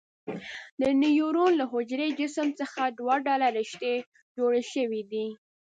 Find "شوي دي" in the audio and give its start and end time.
4.73-5.27